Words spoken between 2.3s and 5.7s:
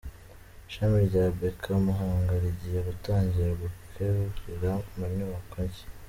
rigiye gutangira gukorera mu nyubako